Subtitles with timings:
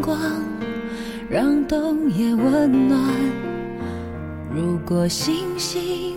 [0.00, 0.18] 光
[1.28, 3.00] 让冬夜温暖？
[4.54, 6.16] 如果星星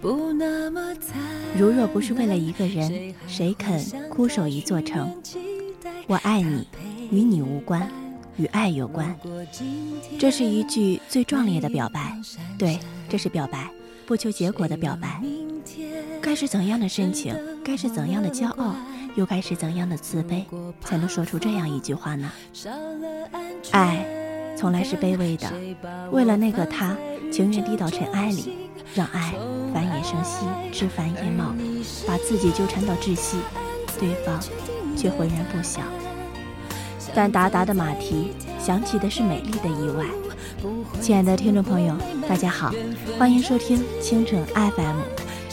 [0.00, 1.20] 不那么灿
[1.56, 5.14] 如若不是为了一个人，谁肯枯守一座城？
[6.06, 6.66] 我爱你，
[7.10, 7.88] 与你无关，
[8.36, 9.16] 与爱有关。
[10.18, 12.18] 这是一句最壮烈的表白，
[12.58, 12.78] 对，
[13.08, 13.70] 这是表白，
[14.04, 15.22] 不求结果的表白。
[16.20, 17.34] 该是怎样的深情？
[17.64, 18.74] 该是怎样的骄傲？
[19.14, 20.44] 又该是怎样的自卑，
[20.80, 22.30] 才能说出这样一句话呢？
[23.70, 24.04] 爱，
[24.56, 25.48] 从来是卑微的。
[26.10, 26.96] 为了那个他，
[27.30, 29.32] 情愿低到尘埃里，让爱
[29.72, 31.54] 繁衍生息，枝繁叶茂，
[32.08, 33.38] 把自己纠缠到窒息，
[34.00, 34.40] 对方
[34.96, 35.80] 却浑然不晓。
[37.14, 40.04] 但达达的马蹄响起的是美丽的意外。
[41.00, 41.96] 亲爱的听众朋友，
[42.28, 42.72] 大家好，
[43.16, 44.96] 欢迎收听清城 FM，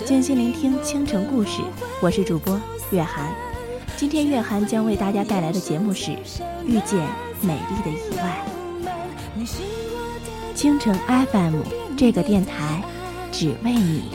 [0.03, 1.61] 静心聆听清城故事，
[2.01, 2.59] 我是主播
[2.89, 3.50] 月涵。
[4.01, 6.09] 今天月涵将为大家带来的节目是
[6.65, 6.97] 《遇见
[7.39, 8.43] 美丽的意外》。
[10.55, 10.91] 清晨
[11.31, 11.61] FM
[11.95, 12.83] 这个电台，
[13.31, 14.05] 只为你。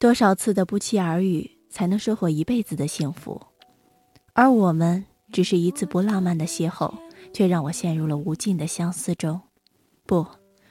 [0.00, 3.38] 多少次的不期而遇，才能收获一辈子的幸福？
[4.32, 6.90] 而我们只是一次不浪漫的邂逅，
[7.34, 9.38] 却让我陷入了无尽的相思中。
[10.06, 10.26] 不，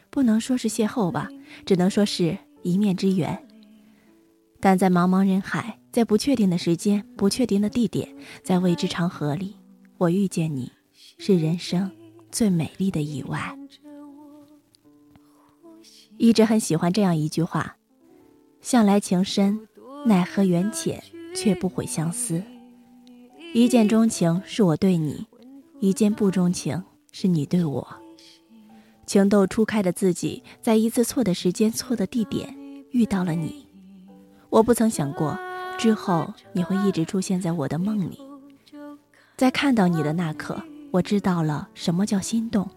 [0.10, 1.30] 不能说是邂逅吧，
[1.64, 3.48] 只能说是一面之缘。
[4.60, 8.12] 但在茫茫人海，在不确定的时间、不确定的地点，
[8.44, 9.56] 在未知长河里，
[10.00, 10.72] 我遇见你，
[11.20, 11.92] 是人生
[12.32, 13.56] 最美丽的意外。
[16.18, 17.76] 一直很喜欢这样一句话。
[18.62, 19.68] 向来情深，
[20.06, 21.02] 奈何缘浅，
[21.36, 22.44] 却不悔相思。
[23.54, 25.26] 一见钟情是我对你，
[25.80, 27.88] 一见不钟情是你对我。
[29.06, 32.56] 情窦初开的自己，在一次错的时间、错的地点
[32.92, 33.66] 遇到了你。
[34.50, 35.38] 我不曾想过，
[35.78, 38.20] 之后你会一直出现在我的梦里。
[39.36, 42.70] 在看到你的那刻，我知道了什么叫心动。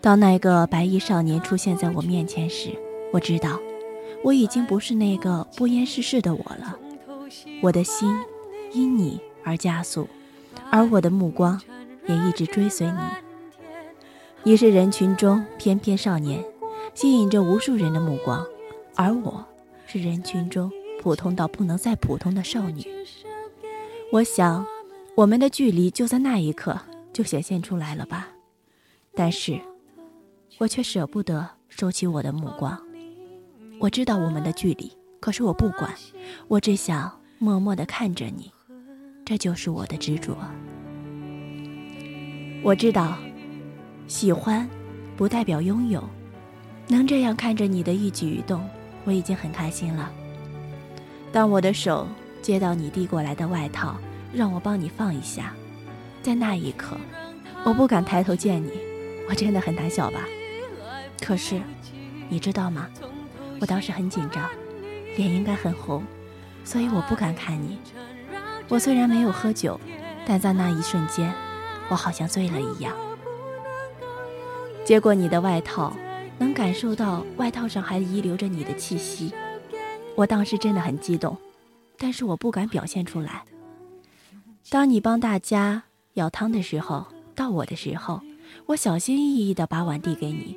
[0.00, 2.70] 当那个白衣少年出现在我面前时，
[3.12, 3.60] 我知道。
[4.24, 6.78] 我已经不是那个不谙世事的我了，
[7.62, 8.10] 我的心
[8.72, 10.08] 因你而加速，
[10.70, 11.60] 而我的目光
[12.08, 12.98] 也一直追随你。
[14.42, 16.42] 你是人群中翩翩少年，
[16.94, 18.42] 吸引着无数人的目光，
[18.94, 19.44] 而我
[19.86, 22.82] 是人群中普通到不能再普通的少女。
[24.10, 24.66] 我想，
[25.16, 26.80] 我们的距离就在那一刻
[27.12, 28.28] 就显现出来了吧？
[29.14, 29.60] 但是，
[30.56, 32.80] 我却舍不得收起我的目光。
[33.80, 34.90] 我知道我们的距离，
[35.20, 35.92] 可是我不管，
[36.48, 38.50] 我只想默默地看着你，
[39.24, 40.36] 这就是我的执着。
[42.62, 43.18] 我知道，
[44.06, 44.68] 喜欢
[45.16, 46.02] 不代表拥有，
[46.88, 48.66] 能这样看着你的一举一动，
[49.04, 50.10] 我已经很开心了。
[51.32, 52.06] 当我的手
[52.40, 53.96] 接到你递过来的外套，
[54.32, 55.52] 让我帮你放一下，
[56.22, 56.96] 在那一刻，
[57.64, 58.70] 我不敢抬头见你，
[59.28, 60.20] 我真的很胆小吧？
[61.20, 61.60] 可是，
[62.28, 62.88] 你知道吗？
[63.60, 64.48] 我当时很紧张，
[65.16, 66.04] 脸应该很红，
[66.64, 67.78] 所以我不敢看你。
[68.68, 69.80] 我虽然没有喝酒，
[70.26, 71.32] 但在那一瞬间，
[71.88, 72.94] 我好像醉了一样。
[74.84, 75.94] 接过你的外套，
[76.38, 79.32] 能感受到外套上还遗留着你的气息。
[80.14, 81.36] 我当时真的很激动，
[81.96, 83.44] 但是我不敢表现出来。
[84.70, 85.84] 当你帮大家
[86.14, 88.20] 舀汤的时候，到我的时候，
[88.66, 90.56] 我小心翼翼地把碗递给你，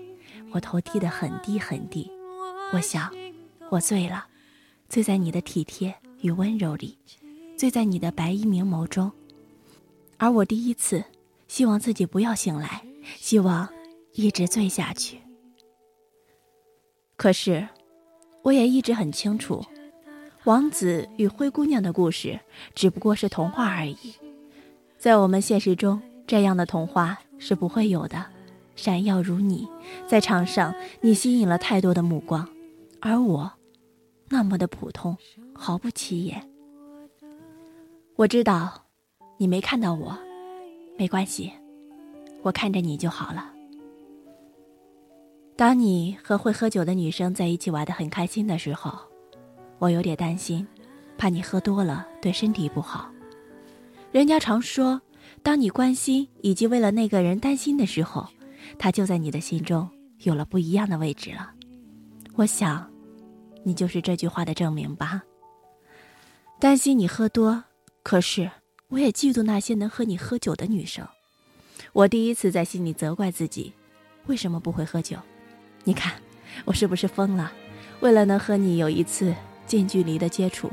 [0.52, 2.12] 我头低得很低很低。
[2.74, 3.10] 我想，
[3.70, 4.26] 我醉了，
[4.90, 6.98] 醉在你的体贴与温柔里，
[7.56, 9.10] 醉在你的白衣明眸中。
[10.18, 11.04] 而我第一次
[11.48, 12.84] 希望自己不要醒来，
[13.16, 13.68] 希望
[14.14, 15.20] 一直醉下去。
[17.16, 17.68] 可是，
[18.42, 19.66] 我也一直很清楚，
[20.44, 22.38] 王子与灰姑娘的故事
[22.76, 24.14] 只不过是童话而已，
[24.98, 28.26] 在我们现实中，这样的童话是不会有的。
[28.76, 29.68] 闪耀如你，
[30.08, 32.48] 在场上，你吸引了太多的目光。
[33.00, 33.52] 而我，
[34.28, 35.16] 那么的普通，
[35.54, 36.50] 毫不起眼。
[38.16, 38.86] 我知道，
[39.38, 40.18] 你没看到我，
[40.98, 41.52] 没关系，
[42.42, 43.54] 我看着你就好了。
[45.56, 48.92] 当你和会喝酒的女生在一起玩的很开心的时候，
[49.80, 50.68] 我有点担心，
[51.18, 53.10] 怕你喝多了对身体不好。
[54.12, 55.00] 人家常说，
[55.44, 58.28] 当你关心以及为了那个人担心的时候，
[58.80, 59.88] 他就在你的心中
[60.20, 61.54] 有了不一样的位置了。
[62.38, 62.88] 我想，
[63.64, 65.24] 你就是这句话的证明吧。
[66.60, 67.64] 担心你喝多，
[68.04, 68.52] 可是
[68.90, 71.04] 我也嫉妒那些能和你喝酒的女生。
[71.94, 73.74] 我第一次在心里责怪自己，
[74.28, 75.18] 为什么不会喝酒？
[75.84, 76.14] 你看，
[76.64, 77.52] 我是不是疯了？
[78.02, 79.34] 为了能和你有一次
[79.66, 80.72] 近距离的接触，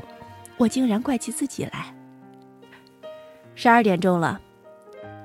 [0.57, 1.91] 我竟然怪起自己来。
[3.55, 4.39] 十二点钟了，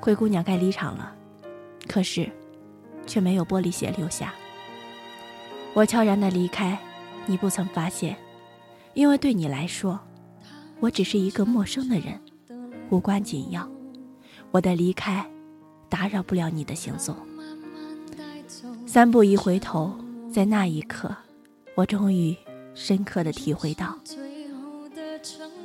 [0.00, 1.14] 灰姑娘该离场了，
[1.86, 2.30] 可是，
[3.06, 4.32] 却没有玻璃鞋留下。
[5.72, 6.78] 我悄然的离开，
[7.26, 8.16] 你不曾发现，
[8.94, 9.98] 因为对你来说。
[10.80, 12.18] 我只是一个陌生的人，
[12.88, 13.68] 无关紧要。
[14.50, 15.24] 我的离开，
[15.90, 17.14] 打扰不了你的行踪。
[18.86, 19.94] 三步一回头，
[20.32, 21.14] 在那一刻，
[21.74, 22.34] 我终于
[22.74, 23.94] 深刻的体会到，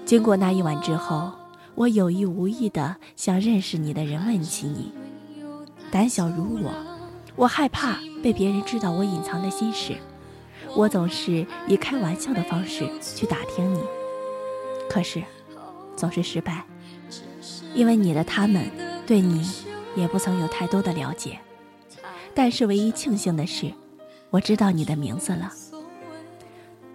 [0.05, 1.31] 经过那一晚之后，
[1.75, 4.91] 我有意无意的向认识你的人问起你。
[5.89, 6.73] 胆小如我，
[7.35, 9.95] 我害怕被别人知道我隐藏的心事，
[10.75, 13.79] 我总是以开玩笑的方式去打听你。
[14.89, 15.21] 可是，
[15.97, 16.63] 总是失败，
[17.73, 18.71] 因为你的他们
[19.05, 19.45] 对你
[19.95, 21.37] 也不曾有太多的了解。
[22.33, 23.71] 但是唯一庆幸的是，
[24.29, 25.51] 我知道你的名字了。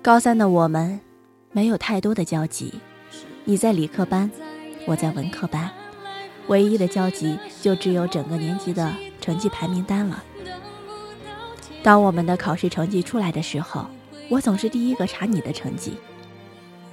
[0.00, 1.00] 高三的我们
[1.52, 2.75] 没有太多的交集，
[3.44, 4.31] 你在理科班，
[4.87, 5.70] 我在文科班，
[6.46, 8.90] 唯一的交集就只有整个年级的
[9.20, 10.25] 成绩排名单了。
[11.82, 13.86] 当我们的考试成绩出来的时候，
[14.28, 15.94] 我总是第一个查你的成绩。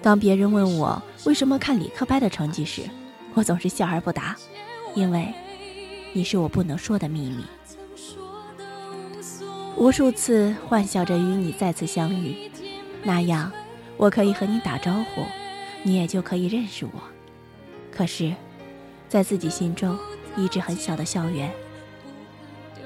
[0.02, 2.84] 当别人问我为什么看理科班的成绩时，
[3.34, 4.36] 我总是笑而不答，
[4.96, 5.34] 因为
[6.14, 7.44] 你是我不能说的秘密。
[9.76, 12.50] 无数次幻想着与你再次相遇，
[13.04, 13.52] 那样
[13.98, 15.24] 我可以和你打招呼，
[15.84, 17.02] 你也就可以认识我。
[17.92, 18.34] 可是，
[19.10, 19.98] 在自己心中
[20.36, 21.52] 一直很小的校园，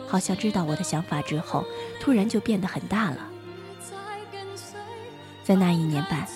[0.06, 1.64] 好像知道我的想法之后，
[2.02, 3.30] 突然就变得很大了。
[5.44, 6.28] 在那一年半。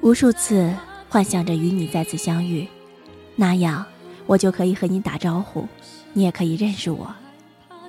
[0.00, 0.72] 无数次
[1.10, 2.66] 幻想着与你再次相遇，
[3.36, 3.84] 那样
[4.26, 5.68] 我就可以和你打招呼，
[6.12, 7.12] 你也可以认识我。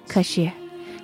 [0.07, 0.51] 可是，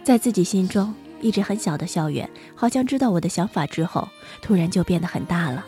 [0.04, 4.10] 在自己心中一直很小的校园，好像知道我的想法之后，
[4.42, 5.66] 突然就变得很大了。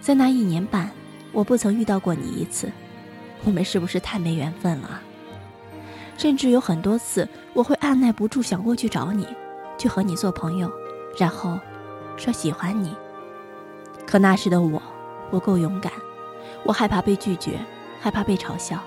[0.00, 0.90] 在那一年半，
[1.32, 2.70] 我不曾遇到过你一次，
[3.44, 5.02] 我们是不是太没缘分了？
[6.16, 9.26] 甚至有很多次，我会按耐不住想过去找你，
[9.76, 10.70] 去和你做朋友，
[11.18, 11.58] 然后
[12.16, 12.94] 说喜欢你。
[14.06, 14.80] 可那时的我
[15.30, 15.92] 不够勇敢，
[16.64, 17.58] 我害怕被拒绝，
[18.00, 18.78] 害怕被嘲笑。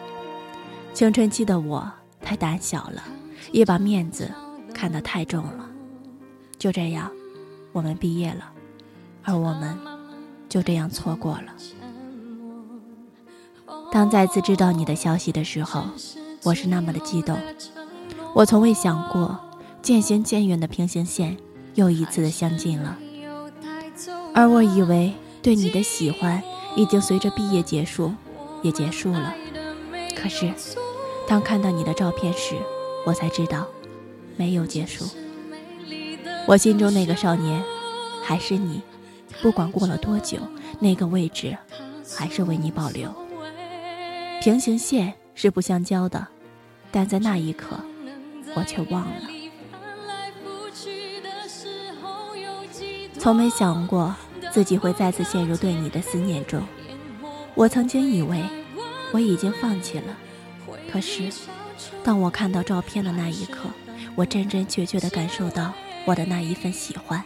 [0.94, 1.92] 青春期的我
[2.22, 3.04] 太胆小了，
[3.52, 4.32] 也把面子
[4.74, 5.70] 看得太重了。
[6.58, 7.12] 就这样，
[7.72, 8.52] 我们毕业了，
[9.24, 9.78] 而我们
[10.50, 11.54] 就这样错过了。
[13.92, 15.84] 当再次知道你的消息的时候，
[16.48, 17.38] 我是那么的激动。
[18.34, 19.38] 我从未想过，
[19.82, 21.36] 渐行渐远的平行线
[21.76, 22.98] 又一次的相近了。
[24.34, 26.42] 而我以为对你的喜欢
[26.78, 28.14] 已经随着毕业结束，
[28.62, 29.36] 也结束了。
[30.16, 30.54] 可是，
[31.28, 32.56] 当看到你的照片时，
[33.06, 33.68] 我才知道，
[34.38, 35.04] 没有结束。
[36.48, 37.62] 我心中那个少年，
[38.24, 38.82] 还是你。
[39.42, 40.38] 不管过了多久，
[40.80, 41.58] 那个位置，
[42.16, 43.14] 还是为你保留。
[44.42, 46.28] 平行线是不相交的，
[46.92, 47.80] 但在那一刻，
[48.56, 49.22] 我却忘了。
[53.20, 54.16] 从没想过。
[54.50, 56.66] 自己会再次陷入对你的思念中。
[57.54, 58.44] 我曾经以为
[59.12, 60.18] 我已经放弃了，
[60.92, 61.32] 可是
[62.04, 63.70] 当我看到照片的那一刻，
[64.16, 65.74] 我真真切切地感受到
[66.06, 67.24] 我的那一份喜欢。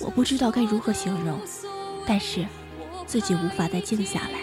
[0.00, 1.40] 我不知道该如何形容，
[2.06, 2.46] 但是
[3.04, 4.38] 自己无法再静下来。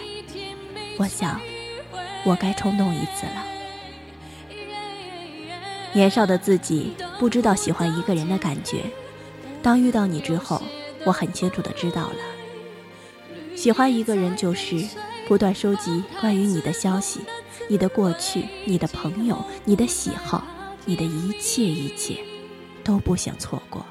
[0.98, 1.40] 我想，
[2.26, 3.55] 我该冲动一次了。
[5.96, 8.82] 年少的自己不知道喜欢一个人的感觉，
[9.62, 10.62] 当遇到你之后。
[11.06, 12.16] 我很清楚的知道了，
[13.54, 14.84] 喜欢一个人就是
[15.28, 17.20] 不断收集关于你的消息，
[17.68, 20.44] 你的过去，你的朋友，你的喜好，
[20.84, 22.18] 你的一切一切，
[22.82, 23.86] 都不想错过。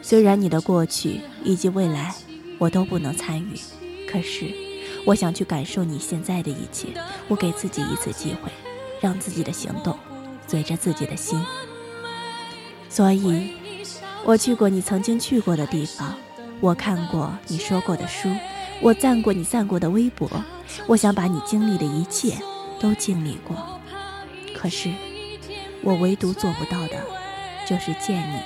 [0.00, 2.14] 虽然你的过去以及未来
[2.56, 3.60] 我都不能参与，
[4.10, 4.46] 可是
[5.04, 6.88] 我想去感受你现在的一切。
[7.28, 8.50] 我给自己一次机会，
[9.02, 9.94] 让自己的行动
[10.48, 11.40] 随着自己的心。
[12.88, 13.54] 所以。
[14.24, 16.14] 我去过你曾经去过的地方，
[16.60, 18.28] 我看过你说过的书，
[18.82, 20.28] 我赞过你赞过的微博，
[20.86, 22.36] 我想把你经历的一切
[22.78, 23.56] 都经历过。
[24.54, 24.92] 可是，
[25.82, 27.00] 我唯独做不到的，
[27.64, 28.40] 就是见你。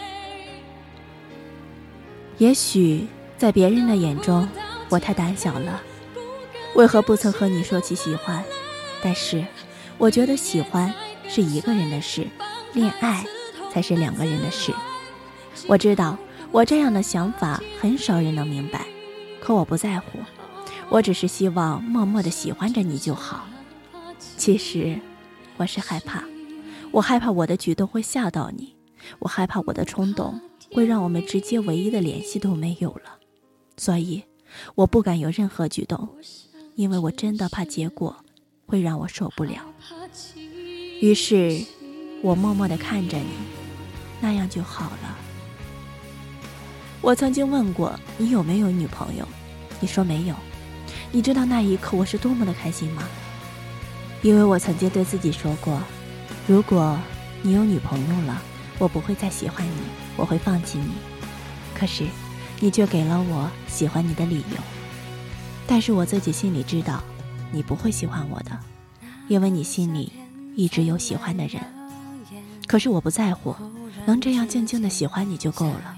[2.38, 4.46] 也许在别人的眼中，
[4.88, 5.82] 我太胆小了。
[6.76, 8.44] 为何不曾和你说起喜欢？
[9.02, 9.44] 但是，
[9.98, 10.94] 我觉得喜欢
[11.28, 12.26] 是一个人的事，
[12.74, 13.24] 恋爱
[13.72, 14.72] 才是两个人的事。
[15.66, 16.18] 我知道
[16.50, 18.86] 我这样的想法很少人能明白，
[19.40, 20.18] 可我不在乎。
[20.88, 23.46] 我只是希望默默的喜欢着你就好。
[24.36, 25.00] 其实，
[25.56, 26.24] 我是害怕，
[26.90, 28.76] 我害怕我的举动会吓到你，
[29.20, 30.40] 我害怕我的冲动
[30.72, 33.18] 会让我们直接唯一的联系都没有了，
[33.76, 34.22] 所以
[34.74, 36.08] 我不敢有任何举动。
[36.74, 38.16] 因为我真的怕结果
[38.66, 39.62] 会让我受不了，
[41.02, 41.60] 于是，
[42.22, 43.26] 我默默的看着你，
[44.20, 45.18] 那样就好了。
[47.00, 49.26] 我曾经问过你有没有女朋友，
[49.80, 50.36] 你说没有。
[51.10, 53.02] 你知道那一刻我是多么的开心吗？
[54.22, 55.82] 因为我曾经对自己说过，
[56.46, 56.96] 如果
[57.42, 58.40] 你有女朋友了，
[58.78, 59.82] 我不会再喜欢你，
[60.16, 60.92] 我会放弃你。
[61.74, 62.06] 可是，
[62.60, 64.56] 你却给了我喜欢你的理由。
[65.66, 67.02] 但是我自己心里知道，
[67.50, 68.56] 你不会喜欢我的，
[69.26, 70.12] 因为你心里
[70.54, 71.62] 一直有喜欢的人。
[72.66, 73.54] 可是我不在乎，
[74.06, 75.96] 能这样静静的喜欢你就够了，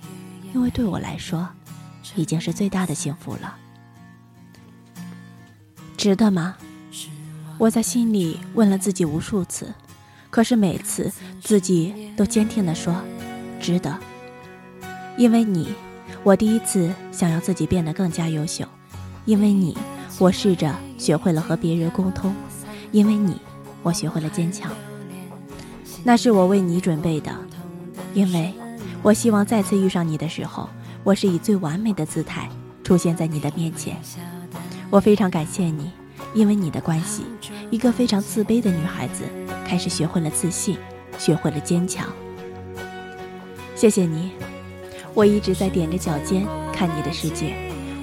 [0.54, 1.48] 因为对我来说，
[2.16, 3.56] 已经是最大的幸福了。
[5.96, 6.56] 值得吗？
[7.58, 9.72] 我在心里问了自己无数次，
[10.30, 12.94] 可是每次自己都坚定的说，
[13.60, 13.96] 值得。
[15.16, 15.72] 因为你，
[16.24, 18.66] 我第一次想要自己变得更加优秀。
[19.24, 19.76] 因为你，
[20.18, 22.32] 我试着学会了和别人沟通；
[22.90, 23.40] 因为你，
[23.84, 24.72] 我学会了坚强。
[26.02, 27.30] 那是我为你准备的，
[28.14, 28.52] 因为
[29.02, 30.68] 我希望再次遇上你的时候，
[31.04, 32.48] 我是以最完美的姿态
[32.82, 33.96] 出现在你的面前。
[34.90, 35.92] 我非常感谢你，
[36.34, 37.24] 因为你的关系，
[37.70, 39.24] 一个非常自卑的女孩子
[39.66, 40.76] 开始学会了自信，
[41.18, 42.06] 学会了坚强。
[43.74, 44.32] 谢谢你，
[45.14, 47.54] 我一直在踮着脚尖看你的世界。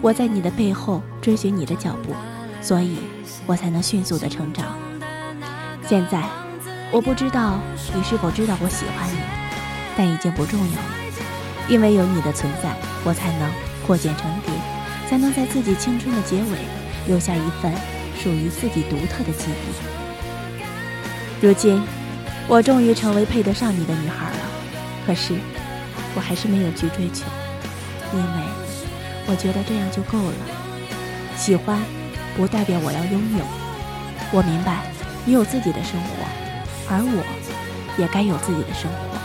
[0.02, 2.14] 我在你的背后追寻你的脚步，
[2.62, 2.98] 所以
[3.46, 4.81] 我才能迅速的成长。
[5.92, 6.24] 现在
[6.90, 7.60] 我不知道
[7.94, 9.18] 你是否知道我喜欢你，
[9.98, 10.96] 但已经不重要了，
[11.68, 13.52] 因为有你的存在，我才能
[13.86, 14.54] 破茧成蝶，
[15.10, 16.60] 才能在自己青春的结尾
[17.08, 17.74] 留下一份
[18.18, 21.46] 属于自己独特的记忆。
[21.46, 21.84] 如今，
[22.48, 24.46] 我终于成为配得上你的女孩了，
[25.06, 25.34] 可是
[26.16, 27.26] 我还是没有去追求，
[28.14, 28.28] 因为。
[29.28, 30.34] 我觉得这样就够了。
[31.36, 31.82] 喜欢，
[32.38, 33.44] 不代表我要拥有。
[34.32, 34.86] 我明白，
[35.26, 36.26] 你有自己的生活，
[36.90, 37.24] 而我，
[38.02, 39.20] 也该有自己的生活。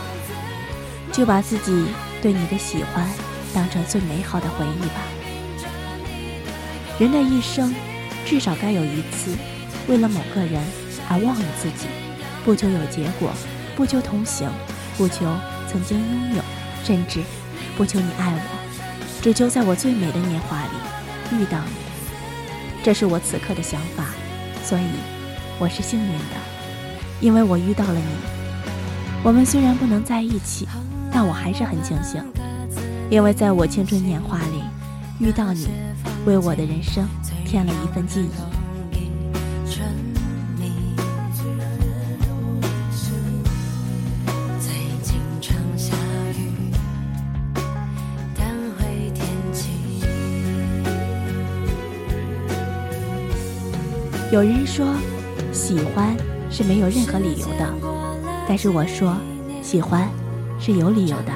[1.11, 1.87] 就把自己
[2.21, 3.09] 对你的喜欢
[3.53, 5.01] 当成最美好的回忆吧。
[6.99, 7.73] 人的一生，
[8.25, 9.35] 至少该有一次，
[9.87, 10.61] 为了某个人
[11.09, 11.87] 而忘了自己，
[12.45, 13.31] 不求有结果，
[13.75, 14.51] 不求同行，
[14.97, 15.25] 不求
[15.71, 16.43] 曾经拥有，
[16.83, 17.21] 甚至
[17.75, 19.21] 不求你爱我。
[19.21, 21.73] 只求在我最美的年华里遇到你，
[22.83, 24.05] 这是我此刻的想法，
[24.63, 25.16] 所以
[25.59, 26.35] 我是幸运的，
[27.19, 28.05] 因为我遇到了你。
[29.23, 30.67] 我们虽然不能在一起，
[31.11, 32.23] 但我还是很庆幸，
[33.09, 34.63] 因为在我青春年华里
[35.19, 35.67] 遇到你，
[36.25, 37.07] 为我的人生
[37.43, 38.29] 添了一份记忆。
[54.29, 54.85] 有人说，
[55.57, 56.15] 喜欢
[56.51, 57.73] 是没有任何理由的，
[58.47, 59.17] 但是我说，
[59.63, 60.07] 喜欢
[60.59, 61.33] 是有理由的。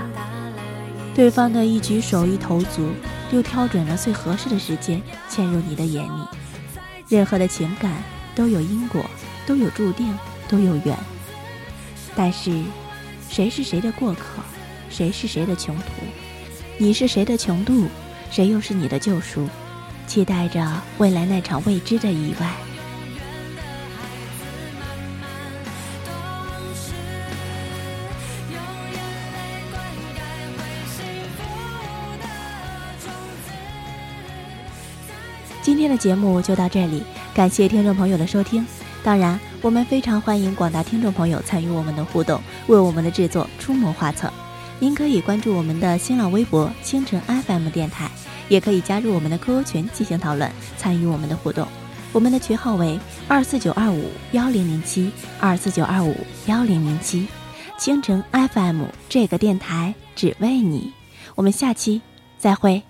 [1.16, 2.92] 对方的一举手一投足，
[3.32, 6.22] 就挑准了最合适的时间嵌入你的眼里。
[7.10, 7.92] 任何的情感
[8.36, 9.04] 都有因果，
[9.48, 10.16] 都有注定，
[10.48, 10.96] 都有缘。
[12.16, 12.52] 但是，
[13.28, 14.44] 谁是谁的过客？
[14.92, 15.84] 谁是谁的穷途？
[16.78, 17.88] 你是谁的穷渡？
[18.30, 19.50] 谁又是你的救赎？
[20.06, 20.64] 期待着
[21.00, 22.48] 未来那场未知的意外。
[35.82, 37.02] 今天的节目就到这里，
[37.34, 38.64] 感谢听众朋友的收听。
[39.04, 44.32] 当然，我们非常欢迎广大听众朋友参与我们的互动，为我们的制作出谋划策。
[44.78, 48.08] 您可以关注我们的新浪微博“清晨 FM 电台”，
[48.48, 51.68] 也可以加入我们的 QQ 群进行讨论，参与我们的互动。
[52.12, 57.26] 我们的群号为二四九二五幺零零七二四九二五幺零零七。
[57.80, 60.94] 清晨 FM 这个电台只为你。
[61.34, 62.04] 我们下期
[62.38, 62.84] 再会。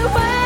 [0.00, 0.39] away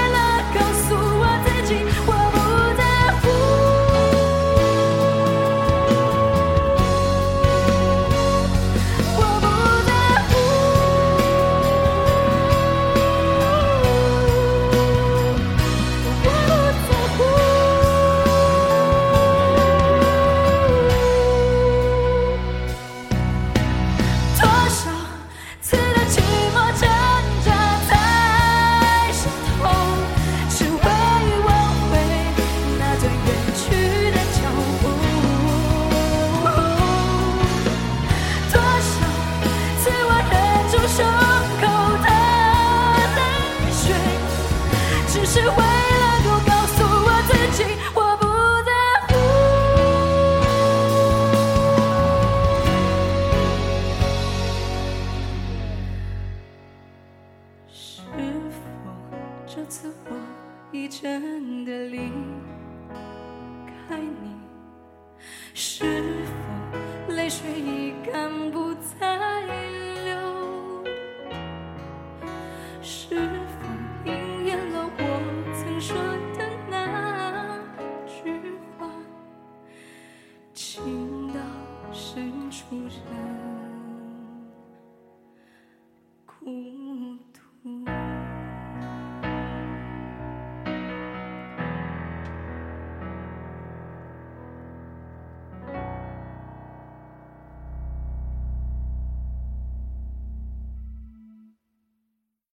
[68.98, 69.13] 不